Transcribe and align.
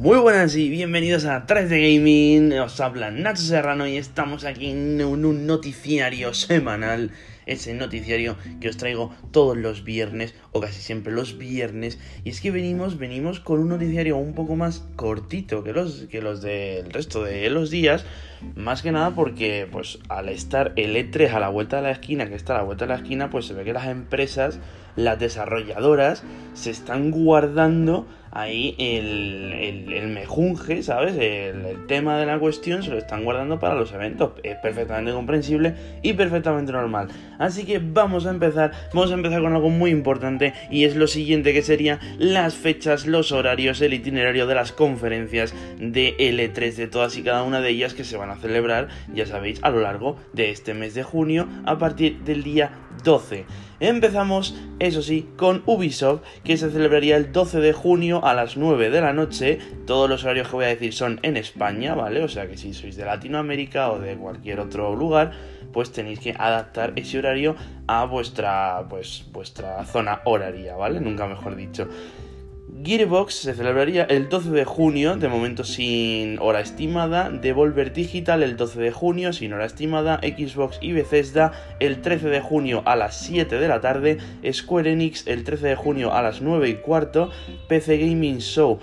Muy 0.00 0.16
buenas 0.16 0.56
y 0.56 0.70
bienvenidos 0.70 1.26
a 1.26 1.44
3 1.44 1.68
de 1.68 1.78
Gaming, 1.78 2.58
os 2.58 2.80
habla 2.80 3.10
Nacho 3.10 3.42
Serrano 3.42 3.86
y 3.86 3.98
estamos 3.98 4.46
aquí 4.46 4.70
en 4.70 5.04
un 5.04 5.46
noticiario 5.46 6.32
semanal, 6.34 7.10
ese 7.44 7.74
noticiario 7.74 8.36
que 8.62 8.70
os 8.70 8.78
traigo 8.78 9.14
todos 9.30 9.58
los 9.58 9.84
viernes 9.84 10.34
o 10.52 10.60
casi 10.62 10.80
siempre 10.80 11.12
los 11.12 11.36
viernes. 11.36 11.98
Y 12.24 12.30
es 12.30 12.40
que 12.40 12.50
venimos, 12.50 12.96
venimos 12.96 13.40
con 13.40 13.60
un 13.60 13.68
noticiario 13.68 14.16
un 14.16 14.32
poco 14.32 14.56
más 14.56 14.86
cortito 14.96 15.62
que 15.62 15.74
los, 15.74 16.06
que 16.10 16.22
los 16.22 16.40
del 16.40 16.90
resto 16.90 17.22
de 17.22 17.50
los 17.50 17.68
días, 17.68 18.06
más 18.56 18.80
que 18.80 18.92
nada 18.92 19.10
porque 19.10 19.68
pues 19.70 19.98
al 20.08 20.30
estar 20.30 20.72
el 20.76 20.96
E3 20.96 21.30
a 21.34 21.40
la 21.40 21.50
vuelta 21.50 21.76
de 21.76 21.82
la 21.82 21.90
esquina, 21.90 22.26
que 22.26 22.36
está 22.36 22.54
a 22.54 22.58
la 22.60 22.64
vuelta 22.64 22.86
de 22.86 22.94
la 22.94 23.00
esquina, 23.00 23.28
pues 23.28 23.44
se 23.44 23.52
ve 23.52 23.64
que 23.64 23.74
las 23.74 23.86
empresas, 23.86 24.60
las 24.96 25.18
desarrolladoras 25.18 26.22
se 26.54 26.70
están 26.70 27.10
guardando 27.10 28.06
ahí 28.32 28.74
el, 28.78 29.88
el, 29.92 30.08
mejunje, 30.08 30.82
¿sabes? 30.82 31.16
El, 31.18 31.86
tema 31.86 32.18
de 32.18 32.26
la 32.26 32.38
cuestión 32.38 32.82
se 32.82 32.90
lo 32.90 32.98
están 32.98 33.24
guardando 33.24 33.58
para 33.58 33.74
los 33.74 33.92
eventos. 33.92 34.32
Es 34.42 34.56
perfectamente 34.56 35.12
comprensible 35.12 35.74
y 36.02 36.12
perfectamente 36.12 36.72
normal. 36.72 37.08
Así 37.38 37.64
que 37.64 37.78
vamos 37.78 38.26
a 38.26 38.30
empezar. 38.30 38.72
Vamos 38.92 39.10
a 39.10 39.14
empezar 39.14 39.42
con 39.42 39.54
algo 39.54 39.70
muy 39.70 39.90
importante 39.90 40.54
y 40.70 40.84
es 40.84 40.96
lo 40.96 41.06
siguiente 41.06 41.52
que 41.52 41.62
sería 41.62 41.98
las 42.18 42.54
fechas, 42.54 43.06
los 43.06 43.32
horarios, 43.32 43.80
el 43.80 43.94
itinerario 43.94 44.46
de 44.46 44.54
las 44.54 44.72
conferencias 44.72 45.54
de 45.78 46.16
L3 46.18 46.74
de 46.74 46.86
todas 46.86 47.16
y 47.16 47.22
cada 47.22 47.42
una 47.42 47.60
de 47.60 47.70
ellas 47.70 47.94
que 47.94 48.04
se 48.04 48.16
van 48.16 48.30
a 48.30 48.36
celebrar, 48.36 48.88
ya 49.12 49.26
sabéis, 49.26 49.58
a 49.62 49.70
lo 49.70 49.80
largo 49.80 50.16
de 50.32 50.50
este 50.50 50.74
mes 50.74 50.94
de 50.94 51.02
junio 51.02 51.48
a 51.64 51.78
partir 51.78 52.18
del 52.20 52.42
día 52.42 52.72
12. 53.02 53.46
Empezamos, 53.80 54.54
eso 54.78 55.02
sí, 55.02 55.28
con 55.36 55.62
Ubisoft, 55.66 56.22
que 56.44 56.56
se 56.56 56.70
celebraría 56.70 57.16
el 57.16 57.32
12 57.32 57.60
de 57.60 57.72
junio 57.72 58.24
a 58.24 58.34
las 58.34 58.56
9 58.56 58.90
de 58.90 59.00
la 59.00 59.12
noche. 59.12 59.58
Todos 59.86 60.08
los 60.08 60.24
horarios 60.24 60.48
que 60.48 60.56
voy 60.56 60.64
a 60.66 60.68
decir 60.68 60.92
son 60.92 61.18
en 61.22 61.36
España, 61.36 61.94
¿vale? 61.94 62.22
O 62.22 62.28
sea 62.28 62.46
que 62.46 62.56
si 62.56 62.74
sois 62.74 62.96
de 62.96 63.04
Latinoamérica 63.04 63.90
o 63.90 63.98
de 63.98 64.16
cualquier 64.16 64.60
otro 64.60 64.94
lugar, 64.94 65.32
pues 65.72 65.92
tenéis 65.92 66.20
que 66.20 66.34
adaptar 66.36 66.92
ese 66.96 67.18
horario 67.18 67.56
a 67.86 68.04
vuestra, 68.04 68.84
pues, 68.88 69.24
vuestra 69.32 69.84
zona 69.84 70.20
horaria, 70.24 70.76
¿vale? 70.76 71.00
Nunca 71.00 71.26
mejor 71.26 71.56
dicho. 71.56 71.88
Gearbox 72.82 73.34
se 73.34 73.54
celebraría 73.54 74.04
el 74.04 74.28
12 74.28 74.50
de 74.50 74.64
junio, 74.64 75.16
de 75.16 75.28
momento 75.28 75.64
sin 75.64 76.38
hora 76.38 76.60
estimada, 76.60 77.28
Devolver 77.30 77.92
Digital 77.92 78.42
el 78.42 78.56
12 78.56 78.80
de 78.80 78.90
junio 78.90 79.32
sin 79.32 79.52
hora 79.52 79.66
estimada, 79.66 80.18
Xbox 80.22 80.78
y 80.80 80.92
Bethesda 80.92 81.52
el 81.78 82.00
13 82.00 82.28
de 82.28 82.40
junio 82.40 82.82
a 82.86 82.96
las 82.96 83.18
7 83.20 83.58
de 83.58 83.68
la 83.68 83.80
tarde, 83.80 84.18
Square 84.50 84.92
Enix 84.92 85.26
el 85.26 85.44
13 85.44 85.68
de 85.68 85.76
junio 85.76 86.14
a 86.14 86.22
las 86.22 86.40
9 86.40 86.68
y 86.68 86.74
cuarto, 86.76 87.30
PC 87.68 87.98
Gaming 87.98 88.38
Show 88.38 88.78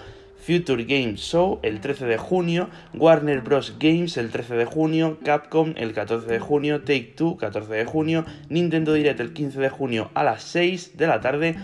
Future 0.47 0.85
Games 0.85 1.19
Show 1.19 1.59
el 1.61 1.81
13 1.81 2.05
de 2.05 2.17
junio, 2.17 2.69
Warner 2.93 3.41
Bros. 3.41 3.75
Games 3.79 4.15
el 4.17 4.29
13 4.29 4.55
de 4.55 4.65
junio, 4.65 5.17
Capcom 5.23 5.73
el 5.75 5.93
14 5.93 6.31
de 6.31 6.39
junio, 6.39 6.81
Take 6.81 7.13
Two 7.17 7.35
14 7.35 7.73
de 7.73 7.85
junio, 7.85 8.25
Nintendo 8.47 8.93
Direct 8.93 9.19
el 9.19 9.33
15 9.33 9.59
de 9.59 9.69
junio 9.69 10.09
a 10.13 10.23
las 10.23 10.43
6 10.43 10.97
de 10.97 11.07
la 11.07 11.19
tarde, 11.19 11.57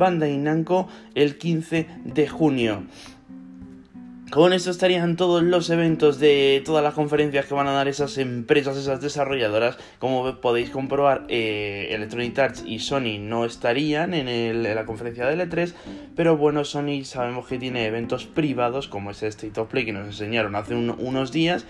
Bandai 0.00 0.38
Namco 0.38 0.88
el 1.14 1.36
15 1.36 1.86
de 2.06 2.26
junio. 2.26 2.84
Con 4.30 4.52
esto 4.52 4.70
estarían 4.70 5.16
todos 5.16 5.42
los 5.42 5.70
eventos 5.70 6.20
de 6.20 6.62
todas 6.64 6.84
las 6.84 6.94
conferencias 6.94 7.46
que 7.46 7.54
van 7.54 7.66
a 7.66 7.72
dar 7.72 7.88
esas 7.88 8.16
empresas, 8.16 8.76
esas 8.76 9.00
desarrolladoras. 9.00 9.76
Como 9.98 10.40
podéis 10.40 10.70
comprobar, 10.70 11.24
eh, 11.26 11.88
Electronic 11.90 12.38
Arts 12.38 12.62
y 12.64 12.78
Sony 12.78 13.18
no 13.18 13.44
estarían 13.44 14.14
en, 14.14 14.62
la 14.62 14.86
conferencia 14.86 15.26
de 15.26 15.36
L3, 15.36 15.72
pero 16.14 16.36
bueno, 16.36 16.64
Sony 16.64 17.02
sabemos 17.02 17.48
que 17.48 17.58
tiene 17.58 17.86
eventos 17.86 18.24
privados, 18.24 18.86
como 18.86 19.10
es 19.10 19.20
el 19.24 19.30
State 19.30 19.58
of 19.58 19.68
Play 19.68 19.84
que 19.84 19.92
nos 19.92 20.06
enseñaron 20.06 20.54
hace 20.54 20.76
unos 20.76 21.32
días, 21.32 21.64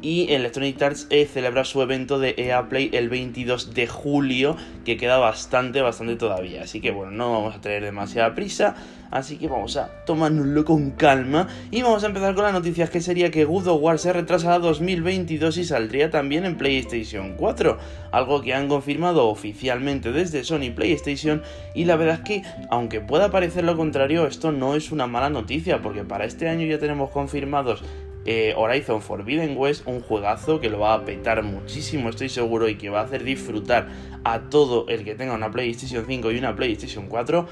y 0.00 0.32
Electronic 0.32 0.80
Arts 0.80 1.08
eh, 1.10 1.26
celebra 1.26 1.64
su 1.64 1.82
evento 1.82 2.20
de 2.20 2.36
EA 2.38 2.68
Play 2.68 2.90
el 2.92 3.08
22 3.08 3.74
de 3.74 3.88
julio, 3.88 4.56
que 4.84 4.96
queda 4.96 5.18
bastante, 5.18 5.80
bastante 5.80 6.14
todavía. 6.14 6.62
Así 6.62 6.80
que 6.80 6.92
bueno, 6.92 7.10
no 7.10 7.32
vamos 7.32 7.56
a 7.56 7.60
tener 7.60 7.82
demasiada 7.82 8.36
prisa. 8.36 8.76
Así 9.10 9.36
que 9.36 9.46
vamos 9.46 9.76
a 9.76 9.90
tomárnoslo 10.06 10.64
con 10.64 10.90
calma 10.90 11.46
y 11.70 11.82
vamos 11.82 12.03
empezar 12.06 12.34
con 12.34 12.44
las 12.44 12.52
noticias 12.52 12.90
que 12.90 13.00
sería 13.00 13.30
que 13.30 13.44
God 13.44 13.66
of 13.68 13.82
War 13.82 13.98
se 13.98 14.12
retrasa 14.12 14.54
a 14.54 14.58
2022 14.58 15.56
y 15.58 15.64
saldría 15.64 16.10
también 16.10 16.44
en 16.44 16.56
PlayStation 16.56 17.34
4, 17.36 17.78
algo 18.12 18.42
que 18.42 18.54
han 18.54 18.68
confirmado 18.68 19.28
oficialmente 19.28 20.12
desde 20.12 20.44
Sony 20.44 20.72
PlayStation 20.74 21.42
y 21.74 21.84
la 21.84 21.96
verdad 21.96 22.16
es 22.16 22.20
que 22.20 22.42
aunque 22.70 23.00
pueda 23.00 23.30
parecer 23.30 23.64
lo 23.64 23.76
contrario, 23.76 24.26
esto 24.26 24.52
no 24.52 24.74
es 24.76 24.92
una 24.92 25.06
mala 25.06 25.30
noticia 25.30 25.82
porque 25.82 26.04
para 26.04 26.24
este 26.24 26.48
año 26.48 26.66
ya 26.66 26.78
tenemos 26.78 27.10
confirmados 27.10 27.82
eh, 28.26 28.54
Horizon 28.56 29.02
Forbidden 29.02 29.56
West, 29.56 29.86
un 29.86 30.00
juegazo 30.00 30.58
que 30.60 30.70
lo 30.70 30.78
va 30.78 30.94
a 30.94 31.04
petar 31.04 31.42
muchísimo, 31.42 32.08
estoy 32.08 32.30
seguro, 32.30 32.68
y 32.68 32.76
que 32.76 32.88
va 32.88 33.00
a 33.00 33.04
hacer 33.04 33.22
disfrutar 33.22 33.88
a 34.24 34.48
todo 34.48 34.86
el 34.88 35.04
que 35.04 35.14
tenga 35.14 35.34
una 35.34 35.50
PlayStation 35.50 36.04
5 36.06 36.30
y 36.32 36.38
una 36.38 36.56
PlayStation 36.56 37.06
4. 37.06 37.46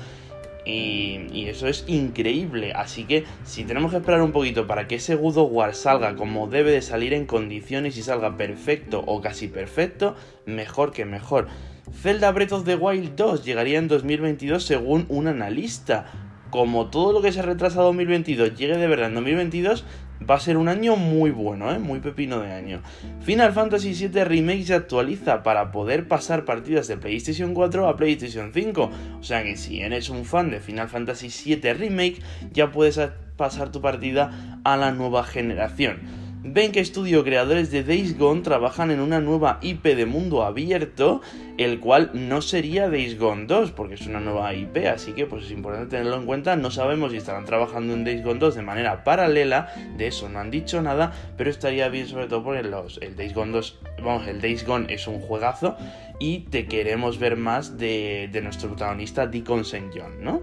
Y, 0.64 1.46
eso 1.48 1.66
es 1.66 1.84
increíble. 1.86 2.72
Así 2.74 3.04
que 3.04 3.24
si 3.44 3.64
tenemos 3.64 3.90
que 3.90 3.98
esperar 3.98 4.22
un 4.22 4.32
poquito 4.32 4.66
para 4.66 4.86
que 4.86 4.96
ese 4.96 5.16
God 5.16 5.36
War 5.50 5.74
salga 5.74 6.16
como 6.16 6.46
debe 6.46 6.70
de 6.70 6.82
salir 6.82 7.14
en 7.14 7.26
condiciones 7.26 7.96
y 7.96 8.02
salga 8.02 8.36
perfecto 8.36 9.02
o 9.06 9.20
casi 9.20 9.48
perfecto, 9.48 10.14
mejor 10.46 10.92
que 10.92 11.04
mejor. 11.04 11.48
Zelda 11.92 12.30
Breath 12.30 12.52
of 12.52 12.64
the 12.64 12.76
Wild 12.76 13.16
2 13.16 13.44
llegaría 13.44 13.78
en 13.78 13.88
2022 13.88 14.62
según 14.62 15.06
un 15.08 15.26
analista. 15.26 16.06
Como 16.50 16.90
todo 16.90 17.12
lo 17.12 17.22
que 17.22 17.32
se 17.32 17.42
retrasa 17.42 17.80
a 17.80 17.84
2022 17.84 18.54
llegue 18.54 18.76
de 18.76 18.86
verdad 18.86 19.08
en 19.08 19.14
2022, 19.14 19.84
va 20.28 20.36
a 20.36 20.40
ser 20.40 20.56
un 20.56 20.68
año 20.68 20.96
muy 20.96 21.30
bueno, 21.30 21.72
¿eh? 21.72 21.78
muy 21.78 22.00
pepino 22.00 22.40
de 22.40 22.52
año. 22.52 22.82
Final 23.20 23.52
Fantasy 23.52 23.92
VII 23.92 24.24
Remake 24.24 24.64
se 24.64 24.74
actualiza 24.74 25.42
para 25.42 25.70
poder 25.72 26.08
pasar 26.08 26.44
partidas 26.44 26.88
de 26.88 26.96
PlayStation 26.96 27.54
4 27.54 27.88
a 27.88 27.96
PlayStation 27.96 28.52
5. 28.52 28.90
O 29.18 29.22
sea 29.22 29.42
que 29.42 29.56
si 29.56 29.80
eres 29.80 30.08
un 30.08 30.24
fan 30.24 30.50
de 30.50 30.60
Final 30.60 30.88
Fantasy 30.88 31.28
VII 31.28 31.72
Remake, 31.74 32.22
ya 32.52 32.70
puedes 32.70 33.00
pasar 33.36 33.72
tu 33.72 33.80
partida 33.80 34.60
a 34.64 34.76
la 34.76 34.92
nueva 34.92 35.24
generación. 35.24 36.21
Ven 36.44 36.72
que 36.72 36.84
Studio, 36.84 37.22
creadores 37.22 37.70
de 37.70 37.84
Days 37.84 38.18
Gone, 38.18 38.42
trabajan 38.42 38.90
en 38.90 38.98
una 38.98 39.20
nueva 39.20 39.60
IP 39.62 39.84
de 39.84 40.06
mundo 40.06 40.42
abierto, 40.42 41.20
el 41.56 41.78
cual 41.78 42.10
no 42.14 42.42
sería 42.42 42.90
Days 42.90 43.16
Gone 43.16 43.46
2, 43.46 43.70
porque 43.70 43.94
es 43.94 44.08
una 44.08 44.18
nueva 44.18 44.52
IP, 44.52 44.88
así 44.92 45.12
que 45.12 45.24
pues 45.26 45.44
es 45.44 45.52
importante 45.52 45.90
tenerlo 45.90 46.16
en 46.16 46.26
cuenta. 46.26 46.56
No 46.56 46.72
sabemos 46.72 47.12
si 47.12 47.18
estarán 47.18 47.44
trabajando 47.44 47.94
en 47.94 48.02
Days 48.02 48.24
Gone 48.24 48.40
2 48.40 48.56
de 48.56 48.62
manera 48.62 49.04
paralela, 49.04 49.72
de 49.96 50.08
eso 50.08 50.28
no 50.28 50.40
han 50.40 50.50
dicho 50.50 50.82
nada, 50.82 51.12
pero 51.36 51.48
estaría 51.48 51.88
bien 51.88 52.08
sobre 52.08 52.26
todo 52.26 52.42
porque 52.42 52.60
el 52.60 53.16
Days 53.16 53.34
Gone 53.34 53.52
2, 53.52 53.78
vamos, 54.02 54.26
el 54.26 54.40
Days 54.40 54.66
Gone 54.66 54.92
es 54.92 55.06
un 55.06 55.20
juegazo 55.20 55.76
y 56.18 56.40
te 56.40 56.66
queremos 56.66 57.20
ver 57.20 57.36
más 57.36 57.78
de, 57.78 58.28
de 58.32 58.42
nuestro 58.42 58.68
protagonista 58.70 59.28
Deacon 59.28 59.60
St. 59.60 59.90
John, 59.94 60.24
¿no? 60.24 60.42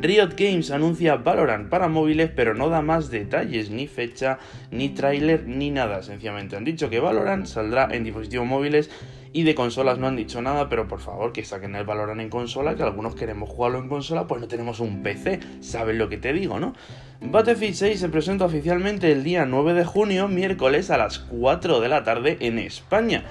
Riot 0.00 0.36
Games 0.36 0.70
anuncia 0.70 1.16
Valorant 1.16 1.68
para 1.68 1.88
móviles, 1.88 2.30
pero 2.34 2.54
no 2.54 2.68
da 2.68 2.82
más 2.82 3.10
detalles, 3.10 3.70
ni 3.70 3.88
fecha, 3.88 4.38
ni 4.70 4.90
tráiler, 4.90 5.46
ni 5.48 5.70
nada. 5.70 6.04
Sencillamente 6.04 6.56
han 6.56 6.64
dicho 6.64 6.88
que 6.88 7.00
Valorant 7.00 7.46
saldrá 7.46 7.88
en 7.90 8.04
dispositivos 8.04 8.46
móviles 8.46 8.90
y 9.32 9.42
de 9.42 9.56
consolas 9.56 9.98
no 9.98 10.06
han 10.06 10.14
dicho 10.14 10.40
nada, 10.40 10.68
pero 10.68 10.86
por 10.86 11.00
favor 11.00 11.32
que 11.32 11.44
saquen 11.44 11.74
el 11.74 11.84
Valorant 11.84 12.20
en 12.20 12.30
consola, 12.30 12.76
que 12.76 12.84
algunos 12.84 13.16
queremos 13.16 13.48
jugarlo 13.48 13.80
en 13.80 13.88
consola, 13.88 14.28
pues 14.28 14.40
no 14.40 14.46
tenemos 14.46 14.78
un 14.78 15.02
PC, 15.02 15.40
sabes 15.60 15.96
lo 15.96 16.08
que 16.08 16.16
te 16.16 16.32
digo, 16.32 16.60
¿no? 16.60 16.74
Battlefield 17.20 17.74
6 17.74 17.98
se 17.98 18.08
presenta 18.08 18.44
oficialmente 18.44 19.10
el 19.10 19.24
día 19.24 19.46
9 19.46 19.74
de 19.74 19.84
junio, 19.84 20.28
miércoles 20.28 20.90
a 20.90 20.96
las 20.96 21.18
4 21.18 21.80
de 21.80 21.88
la 21.88 22.04
tarde 22.04 22.36
en 22.38 22.60
España. 22.60 23.24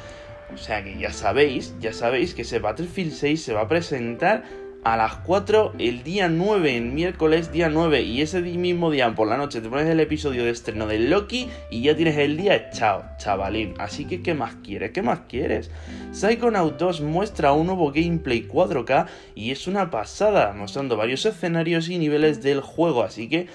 O 0.54 0.58
sea 0.58 0.84
que 0.84 0.98
ya 0.98 1.14
sabéis, 1.14 1.76
ya 1.80 1.94
sabéis 1.94 2.34
que 2.34 2.42
ese 2.42 2.60
Battlefield 2.60 3.14
6 3.14 3.42
se 3.42 3.54
va 3.54 3.62
a 3.62 3.68
presentar 3.68 4.44
a 4.94 4.96
las 4.96 5.16
4 5.16 5.74
el 5.80 6.02
día 6.04 6.30
9, 6.30 6.78
el 6.78 6.86
miércoles 6.86 7.52
día 7.52 7.68
9, 7.68 8.04
y 8.04 8.22
ese 8.22 8.42
mismo 8.42 8.90
día 8.90 9.14
por 9.14 9.28
la 9.28 9.36
noche 9.36 9.60
te 9.60 9.68
pones 9.68 9.86
el 9.86 10.00
episodio 10.00 10.46
de 10.46 10.52
estreno 10.52 10.88
de 10.88 10.98
Loki 10.98 11.50
y 11.70 11.82
ya 11.82 11.94
tienes 11.94 12.18
el 12.18 12.38
día 12.38 12.70
chao, 12.70 13.04
chavalín. 13.18 13.74
Así 13.80 14.06
que, 14.06 14.22
¿qué 14.22 14.34
más 14.34 14.56
quieres? 14.64 14.92
¿Qué 14.92 15.02
más 15.02 15.20
quieres? 15.28 15.72
Psychonaut 16.14 16.78
2 16.78 17.02
muestra 17.02 17.52
un 17.52 17.68
nuevo 17.68 17.92
gameplay 17.92 18.48
4K 18.48 19.08
y 19.36 19.52
es 19.52 19.68
una 19.68 19.92
pasada, 19.92 20.54
mostrando 20.54 20.96
varios 20.96 21.26
escenarios 21.26 21.90
y 21.90 21.98
niveles 21.98 22.42
del 22.42 22.62
juego, 22.62 23.04
así 23.04 23.28
que 23.28 23.48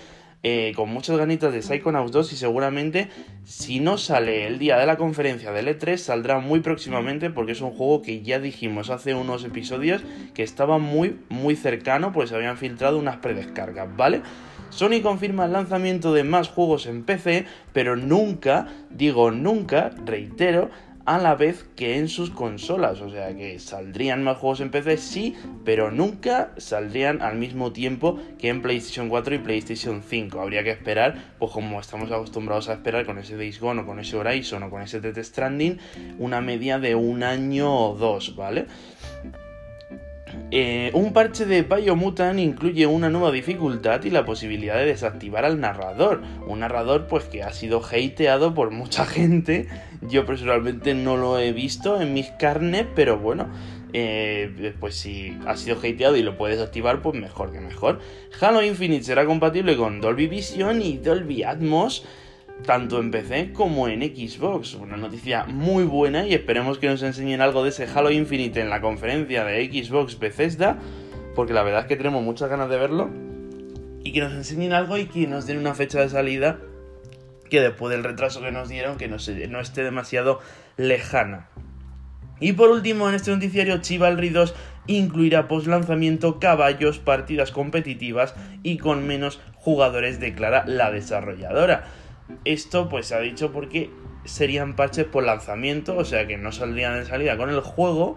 eh, 0.43 0.73
con 0.75 0.89
muchas 0.89 1.17
ganitas 1.19 1.53
de 1.53 1.62
Psychonauts 1.62 2.11
2 2.12 2.33
y 2.33 2.37
seguramente 2.37 3.09
si 3.44 3.79
no 3.79 3.97
sale 3.97 4.47
el 4.47 4.59
día 4.59 4.77
de 4.77 4.87
la 4.87 4.97
conferencia 4.97 5.53
del 5.53 5.69
E3 5.69 5.97
saldrá 5.97 6.41
muy 6.41 6.61
próximamente 6.61 7.31
porque 7.31 7.53
es 7.53 7.61
un 7.61 7.71
juego 7.71 8.03
que 8.03 8.23
ya 8.23 8.41
dijimos 8.41 8.91
hace 8.91 9.15
unos 9.15 9.44
episodios 9.44 10.03
que 10.35 10.43
estaba 10.43 10.79
muy 10.79 11.17
muy 11.29 11.55
cercano 11.55 12.12
pues 12.12 12.31
se 12.31 12.37
habían 12.37 12.56
filtrado 12.56 12.99
unas 12.99 13.19
predescargas, 13.19 13.97
¿vale? 13.97 14.23
Sony 14.73 15.03
confirma 15.03 15.44
el 15.44 15.53
lanzamiento 15.53 16.15
de 16.15 16.25
más 16.25 16.49
juegos 16.49 16.87
en 16.87 17.05
PC, 17.05 17.44
pero 17.75 17.94
nunca, 17.94 18.69
digo 18.89 19.31
nunca, 19.31 19.91
reitero, 20.06 20.71
a 21.04 21.19
la 21.19 21.34
vez 21.34 21.64
que 21.76 21.99
en 21.99 22.08
sus 22.08 22.31
consolas. 22.31 23.00
O 23.00 23.10
sea 23.10 23.34
que 23.34 23.58
saldrían 23.58 24.22
más 24.22 24.38
juegos 24.38 24.60
en 24.60 24.70
PC, 24.70 24.96
sí, 24.96 25.37
pero 25.64 25.90
nunca 25.90 26.52
saldrían 26.56 27.22
al 27.22 27.37
mismo 27.37 27.72
tiempo 27.72 28.19
que 28.38 28.49
en 28.49 28.62
PlayStation 28.62 29.08
4 29.08 29.37
y 29.37 29.38
PlayStation 29.38 30.02
5. 30.02 30.40
Habría 30.40 30.64
que 30.64 30.70
esperar, 30.70 31.34
pues 31.38 31.52
como 31.52 31.81
estamos 31.81 32.10
acostumbrados 32.10 32.69
a 32.69 32.75
esperar 32.75 33.06
con 33.06 33.19
ese 33.19 33.37
Days 33.37 33.60
Gone 33.60 33.82
o 33.82 33.87
con 33.87 33.99
ese 34.00 34.16
Horizon 34.16 34.62
o 34.62 34.70
con 34.70 34.82
ese 34.82 35.00
Death 35.00 35.19
Stranding, 35.19 35.78
una 36.19 36.40
media 36.40 36.78
de 36.78 36.94
un 36.94 37.22
año 37.22 37.75
o 37.75 37.96
dos, 37.96 38.37
¿vale? 38.37 38.66
Eh, 40.50 40.90
un 40.94 41.12
parche 41.12 41.46
de 41.46 41.62
Biomutant 41.62 42.38
incluye 42.38 42.87
una 42.87 43.08
nueva 43.08 43.31
dificultad 43.31 44.05
y 44.05 44.11
la 44.11 44.25
posibilidad 44.25 44.76
de 44.76 44.87
desactivar 44.87 45.44
al 45.44 45.61
narrador. 45.61 46.23
Un 46.46 46.61
narrador 46.61 47.06
pues 47.06 47.25
que 47.25 47.43
ha 47.43 47.52
sido 47.52 47.82
hateado 47.82 48.55
por 48.55 48.70
mucha 48.70 49.06
gente. 49.06 49.69
Yo 50.02 50.26
personalmente 50.26 50.94
no 50.94 51.17
lo 51.17 51.38
he 51.38 51.52
visto 51.52 52.00
en 52.00 52.14
mis 52.14 52.31
carnes, 52.32 52.87
pero 52.94 53.19
bueno, 53.19 53.49
eh, 53.93 54.75
pues 54.81 54.96
si 54.96 55.37
ha 55.46 55.56
sido 55.56 55.79
hateado 55.79 56.17
y 56.17 56.23
lo 56.23 56.37
puedes 56.37 56.61
activar, 56.61 57.02
pues 57.02 57.19
mejor 57.19 57.52
que 57.52 57.61
mejor. 57.61 58.00
Halo 58.40 58.62
Infinite 58.62 59.05
será 59.05 59.25
compatible 59.26 59.76
con 59.76 60.00
Dolby 60.00 60.26
Vision 60.26 60.82
y 60.82 60.99
Dolby 60.99 61.44
Atmos 61.44 62.05
tanto 62.64 63.00
en 63.00 63.10
PC 63.10 63.52
como 63.52 63.88
en 63.88 64.02
Xbox. 64.02 64.75
Una 64.75 64.96
noticia 64.96 65.44
muy 65.44 65.84
buena 65.84 66.26
y 66.26 66.34
esperemos 66.34 66.78
que 66.78 66.88
nos 66.88 67.02
enseñen 67.02 67.40
algo 67.40 67.62
de 67.62 67.70
ese 67.70 67.87
Halo 67.87 68.10
Infinite 68.10 68.60
en 68.60 68.70
la 68.70 68.81
conferencia 68.81 69.44
de 69.44 69.66
Xbox 69.66 70.19
Bethesda, 70.19 70.78
porque 71.34 71.52
la 71.52 71.62
verdad 71.62 71.82
es 71.82 71.87
que 71.87 71.96
tenemos 71.96 72.22
muchas 72.22 72.49
ganas 72.49 72.69
de 72.69 72.78
verlo. 72.78 73.10
Y 74.04 74.12
que 74.12 74.20
nos 74.20 74.32
enseñen 74.32 74.72
algo 74.72 74.96
y 74.99 75.06
que 75.06 75.26
nos 75.26 75.46
den 75.46 75.58
una 75.58 75.75
fecha 75.75 76.00
de 76.00 76.08
salida 76.08 76.58
que 77.49 77.60
después 77.60 77.94
del 77.94 78.02
retraso 78.02 78.40
que 78.40 78.50
nos 78.50 78.69
dieron, 78.69 78.96
que 78.96 79.08
no, 79.08 79.16
no 79.50 79.60
esté 79.60 79.84
demasiado 79.84 80.40
lejana. 80.76 81.48
Y 82.40 82.55
por 82.55 82.70
último, 82.70 83.08
en 83.08 83.14
este 83.14 83.31
noticiario, 83.31 83.78
Chivalry 83.82 84.31
2 84.31 84.55
incluirá 84.87 85.48
post 85.48 85.66
lanzamiento 85.66 86.40
caballos, 86.40 86.98
partidas 86.98 87.52
competitivas 87.52 88.34
y 88.62 88.78
con 88.78 89.06
menos 89.06 89.40
jugadores, 89.55 90.19
declara 90.19 90.64
la 90.66 90.90
desarrolladora. 90.90 91.84
Esto 92.44 92.88
pues 92.88 93.06
se 93.06 93.14
ha 93.14 93.20
dicho 93.20 93.52
porque 93.52 93.90
serían 94.24 94.76
parches 94.76 95.04
por 95.04 95.24
lanzamiento, 95.24 95.96
o 95.96 96.04
sea 96.04 96.26
que 96.26 96.36
no 96.36 96.52
saldrían 96.52 96.98
de 96.98 97.06
salida 97.06 97.36
con 97.36 97.50
el 97.50 97.60
juego. 97.60 98.16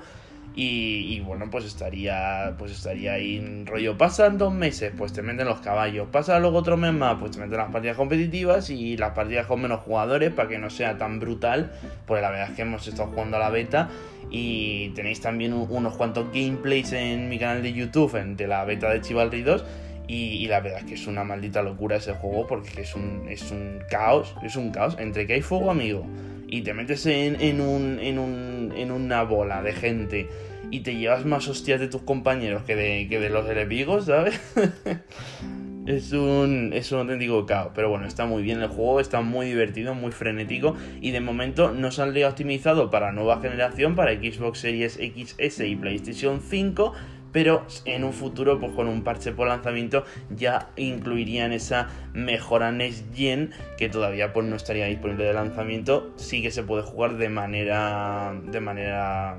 Y, 0.58 1.20
bueno, 1.20 1.50
pues 1.52 1.66
estaría, 1.66 2.56
pues 2.58 2.72
estaría 2.72 3.14
ahí 3.14 3.36
en 3.36 3.66
rollo. 3.66 3.98
Pasan 3.98 4.38
dos 4.38 4.54
meses, 4.54 4.94
pues 4.98 5.12
te 5.12 5.22
meten 5.22 5.48
los 5.48 5.60
caballos. 5.60 6.08
Pasa 6.10 6.40
luego 6.40 6.60
otro 6.60 6.78
mes 6.78 6.94
más, 6.94 7.18
pues 7.20 7.32
te 7.32 7.40
meten 7.40 7.58
las 7.58 7.72
partidas 7.72 7.98
competitivas 7.98 8.70
y 8.70 8.96
las 8.96 9.12
partidas 9.12 9.48
con 9.48 9.62
menos 9.62 9.82
jugadores 9.82 10.32
para 10.32 10.48
que 10.48 10.58
no 10.58 10.70
sea 10.70 10.98
tan 10.98 11.20
brutal. 11.20 11.74
Porque 12.06 12.22
la 12.22 12.30
verdad 12.30 12.52
es 12.52 12.56
que 12.56 12.62
hemos 12.62 12.88
estado 12.88 13.10
jugando 13.10 13.36
a 13.36 13.42
la 13.42 13.50
beta 13.50 13.90
y 14.32 14.90
tenéis 14.96 15.20
también 15.20 15.52
unos 15.52 15.98
cuantos 15.98 16.28
gameplays 16.34 16.94
en 16.94 17.28
mi 17.28 17.38
canal 17.38 17.62
de 17.62 17.74
YouTube 17.74 18.14
de 18.14 18.48
la 18.48 18.64
beta 18.64 18.90
de 18.90 19.02
Chivalry 19.02 19.42
2 19.42 19.66
y, 20.08 20.48
la 20.48 20.60
verdad 20.60 20.80
es 20.80 20.86
que 20.86 20.94
es 20.96 21.08
una 21.08 21.24
maldita 21.24 21.62
locura 21.62 21.98
ese 21.98 22.14
juego 22.14 22.48
porque 22.48 22.82
es 22.82 22.96
un, 22.96 23.28
es 23.30 23.52
un 23.52 23.80
caos, 23.90 24.36
es 24.44 24.56
un 24.56 24.72
caos. 24.72 24.98
Entre 25.00 25.26
que 25.28 25.34
hay 25.34 25.42
fuego 25.42 25.72
amigo 25.72 26.06
y 26.48 26.62
te 26.62 26.74
metes 26.74 27.06
en, 27.06 27.40
en, 27.42 27.62
un, 27.62 28.00
en, 28.00 28.20
un, 28.20 28.74
en 28.76 28.92
una 28.92 29.24
bola 29.24 29.62
de 29.62 29.74
gente 29.74 30.28
y 30.72 30.82
te 30.82 30.96
llevas 30.96 31.26
más 31.26 31.48
hostias 31.48 31.80
de 31.80 31.88
tus 31.88 32.02
compañeros 32.02 32.64
que 32.64 32.76
de, 32.76 33.08
que 33.08 33.20
de 33.20 33.30
los 33.30 33.50
enemigos, 33.50 34.06
¿sabes? 34.06 34.40
es 35.86 36.12
un, 36.12 36.72
es 36.74 36.92
un 36.92 37.00
auténtico 37.00 37.46
caos. 37.46 37.72
Pero 37.76 37.90
bueno, 37.90 38.06
está 38.06 38.26
muy 38.26 38.44
bien 38.44 38.62
el 38.62 38.68
juego, 38.68 39.00
está 39.00 39.22
muy 39.22 39.48
divertido, 39.48 39.94
muy 39.94 40.12
frenético. 40.12 40.76
Y 41.02 41.12
de 41.12 41.22
momento 41.22 41.72
no 41.72 41.92
saldría 41.92 42.30
optimizado 42.30 42.90
para 42.90 43.12
nueva 43.12 43.40
generación, 43.42 43.96
para 43.96 44.14
Xbox 44.14 44.60
Series 44.60 44.94
XS 44.94 45.62
y 45.62 45.76
PlayStation 45.76 46.42
5 46.42 46.94
pero 47.36 47.66
en 47.84 48.06
un 48.06 48.14
futuro, 48.14 48.62
pues 48.62 48.72
con 48.72 48.88
un 48.88 49.04
parche 49.04 49.34
por 49.34 49.50
lanzamiento, 49.50 50.06
ya 50.30 50.70
incluirían 50.78 51.52
esa 51.52 51.90
mejora 52.14 52.72
Next 52.72 53.14
Gen 53.14 53.52
que 53.78 53.90
todavía 53.90 54.32
pues 54.32 54.48
no 54.48 54.56
estaría 54.56 54.86
disponible 54.86 55.26
de 55.26 55.34
lanzamiento. 55.34 56.14
Sí 56.16 56.42
que 56.42 56.50
se 56.50 56.64
puede 56.64 56.84
jugar 56.84 57.18
de 57.18 57.28
manera. 57.28 58.34
de 58.42 58.62
manera 58.62 59.36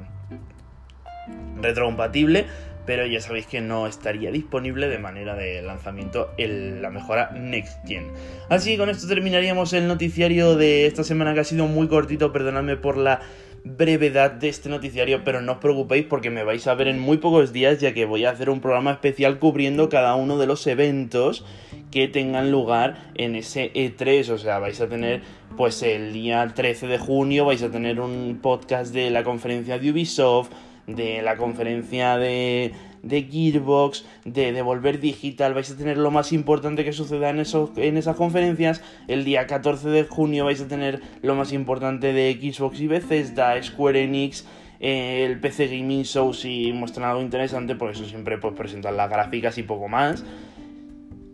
retrocompatible, 1.63 2.45
pero 2.85 3.07
ya 3.07 3.23
sabéis 3.23 3.47
que 3.47 3.63
no 3.63 3.87
estaría 3.87 4.31
disponible 4.31 4.89
de 4.89 4.99
manera 4.99 5.35
de 5.35 5.63
lanzamiento 5.63 6.35
la 6.37 6.91
mejora 6.91 7.31
Next 7.31 7.79
Gen. 7.87 8.09
Así 8.51 8.73
que 8.73 8.77
con 8.77 8.91
esto 8.91 9.09
terminaríamos 9.09 9.73
el 9.73 9.89
noticiario 9.89 10.55
de 10.55 10.85
esta 10.85 11.03
semana 11.03 11.33
que 11.33 11.41
ha 11.41 11.45
sido 11.45 11.67
muy 11.67 11.89
cortito, 11.89 12.31
perdonadme 12.31 12.77
por 12.77 12.99
la 12.99 13.23
brevedad 13.67 14.31
de 14.31 14.49
este 14.49 14.69
noticiario, 14.69 15.25
pero 15.25 15.41
no 15.41 15.53
os 15.53 15.59
preocupéis 15.59 16.07
porque 16.07 16.31
me 16.31 16.45
vais 16.45 16.67
a 16.67 16.75
ver 16.75 16.89
en 16.89 17.01
muy 17.01 17.19
pocos 17.19 17.53
días 17.53 17.81
ya 17.81 17.93
que 17.93 18.05
voy 18.05 18.25
a 18.25 18.31
hacer 18.31 18.49
un 18.49 18.61
programa 18.61 18.93
especial 18.93 19.39
cubriendo 19.39 19.89
cada 19.89 20.15
uno 20.15 20.39
de 20.39 20.47
los 20.47 20.67
eventos 20.67 21.45
que 21.91 22.07
tengan 22.07 22.51
lugar 22.53 23.11
en 23.17 23.35
ese 23.35 23.73
E3, 23.73 24.31
o 24.31 24.39
sea, 24.39 24.59
vais 24.59 24.81
a 24.81 24.89
tener 24.89 25.23
pues 25.57 25.83
el 25.83 26.13
día 26.13 26.47
13 26.55 26.87
de 26.87 26.99
junio 26.99 27.45
vais 27.45 27.63
a 27.63 27.71
tener 27.71 28.01
un 28.01 28.39
podcast 28.41 28.95
de 28.95 29.11
la 29.11 29.25
conferencia 29.25 29.79
de 29.79 29.91
Ubisoft, 29.91 30.51
de 30.87 31.23
la 31.23 31.37
conferencia 31.37 32.17
de 32.19 32.73
de 33.03 33.23
Gearbox, 33.23 34.05
de 34.25 34.53
Devolver 34.53 35.01
Digital, 35.01 35.55
vais 35.55 35.71
a 35.71 35.77
tener 35.77 35.99
lo 35.99 36.11
más 36.11 36.33
importante 36.33 36.85
que 36.85 36.93
suceda 36.93 37.31
en, 37.31 37.41
esos, 37.41 37.71
en 37.77 37.97
esas 37.97 38.17
conferencias. 38.17 38.83
El 39.09 39.25
día 39.25 39.47
14 39.47 39.89
de 39.89 40.05
junio 40.05 40.45
vais 40.45 40.61
a 40.61 40.69
tener 40.69 41.03
lo 41.23 41.35
más 41.35 41.53
importante 41.53 42.13
de 42.13 42.33
Xbox 42.41 42.81
y 42.81 42.87
Bethesda, 42.87 43.63
Square 43.63 44.05
Enix, 44.05 44.45
eh, 44.81 45.25
el 45.25 45.41
PC 45.41 45.69
Gaming 45.69 46.05
Show 46.05 46.35
si 46.35 46.73
muestran 46.73 47.09
algo 47.09 47.23
interesante, 47.23 47.75
por 47.75 47.91
eso 47.91 48.05
siempre 48.05 48.39
pues 48.39 48.55
presentan 48.55 48.97
las 48.97 49.09
gráficas 49.09 49.57
y 49.59 49.63
poco 49.63 49.89
más. 49.89 50.25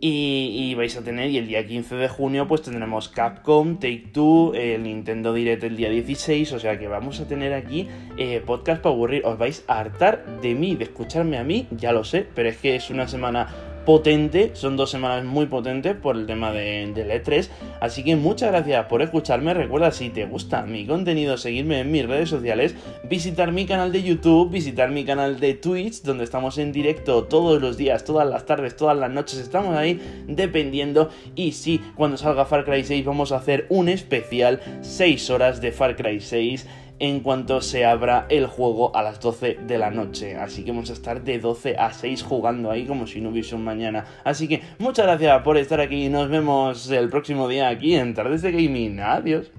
Y, 0.05 0.75
vais 0.75 0.97
a 0.97 1.01
tener, 1.01 1.29
y 1.29 1.37
el 1.37 1.47
día 1.47 1.65
15 1.65 1.95
de 1.95 2.09
junio, 2.09 2.45
pues 2.45 2.61
tendremos 2.61 3.07
Capcom, 3.07 3.75
Take 3.75 4.09
Two, 4.11 4.53
el 4.53 4.83
Nintendo 4.83 5.33
Direct 5.33 5.63
el 5.63 5.77
día 5.77 5.89
16. 5.89 6.51
O 6.51 6.59
sea 6.59 6.77
que 6.77 6.89
vamos 6.89 7.21
a 7.21 7.27
tener 7.29 7.53
aquí 7.53 7.87
eh, 8.17 8.43
podcast 8.45 8.81
para 8.81 8.93
aburrir. 8.93 9.25
Os 9.25 9.37
vais 9.37 9.63
a 9.69 9.79
hartar 9.79 10.41
de 10.41 10.55
mí, 10.55 10.75
de 10.75 10.83
escucharme 10.83 11.37
a 11.37 11.45
mí, 11.45 11.67
ya 11.71 11.93
lo 11.93 12.03
sé, 12.03 12.27
pero 12.35 12.49
es 12.49 12.57
que 12.57 12.75
es 12.75 12.89
una 12.89 13.07
semana 13.07 13.47
potente, 13.85 14.51
son 14.53 14.77
dos 14.77 14.89
semanas 14.89 15.25
muy 15.25 15.45
potentes 15.45 15.95
por 15.95 16.15
el 16.15 16.25
tema 16.25 16.51
de, 16.51 16.91
del 16.93 17.09
E3, 17.11 17.49
así 17.79 18.03
que 18.03 18.15
muchas 18.15 18.51
gracias 18.51 18.85
por 18.85 19.01
escucharme, 19.01 19.53
recuerda 19.53 19.91
si 19.91 20.09
te 20.09 20.25
gusta 20.25 20.63
mi 20.63 20.85
contenido, 20.85 21.37
seguirme 21.37 21.79
en 21.79 21.91
mis 21.91 22.07
redes 22.07 22.29
sociales, 22.29 22.75
visitar 23.03 23.51
mi 23.51 23.65
canal 23.65 23.91
de 23.91 24.03
YouTube, 24.03 24.51
visitar 24.51 24.89
mi 24.89 25.05
canal 25.05 25.39
de 25.39 25.53
Twitch, 25.53 26.01
donde 26.03 26.23
estamos 26.23 26.57
en 26.57 26.71
directo 26.71 27.25
todos 27.25 27.61
los 27.61 27.77
días, 27.77 28.03
todas 28.03 28.27
las 28.27 28.45
tardes, 28.45 28.75
todas 28.75 28.97
las 28.97 29.11
noches, 29.11 29.39
estamos 29.39 29.75
ahí 29.75 29.99
dependiendo, 30.27 31.09
y 31.35 31.51
sí, 31.51 31.81
cuando 31.95 32.17
salga 32.17 32.45
Far 32.45 32.65
Cry 32.65 32.83
6 32.83 33.05
vamos 33.05 33.31
a 33.31 33.37
hacer 33.37 33.65
un 33.69 33.89
especial 33.89 34.61
6 34.81 35.29
horas 35.29 35.61
de 35.61 35.71
Far 35.71 35.95
Cry 35.95 36.19
6, 36.19 36.67
en 36.99 37.19
cuanto 37.19 37.61
se 37.61 37.85
abra 37.85 38.25
el 38.29 38.47
juego 38.47 38.95
a 38.95 39.03
las 39.03 39.19
12 39.19 39.59
de 39.67 39.77
la 39.77 39.91
noche. 39.91 40.35
Así 40.35 40.63
que 40.63 40.71
vamos 40.71 40.89
a 40.89 40.93
estar 40.93 41.23
de 41.23 41.39
12 41.39 41.75
a 41.77 41.91
6 41.91 42.23
jugando 42.23 42.71
ahí 42.71 42.85
como 42.85 43.07
si 43.07 43.21
no 43.21 43.29
hubiese 43.29 43.55
un 43.55 43.63
mañana. 43.63 44.05
Así 44.23 44.47
que 44.47 44.61
muchas 44.79 45.05
gracias 45.05 45.41
por 45.41 45.57
estar 45.57 45.79
aquí 45.79 46.05
y 46.05 46.09
nos 46.09 46.29
vemos 46.29 46.89
el 46.91 47.09
próximo 47.09 47.47
día 47.47 47.69
aquí 47.69 47.95
en 47.95 48.13
Tardes 48.13 48.41
de 48.41 48.51
Gaming. 48.51 48.99
Adiós. 48.99 49.51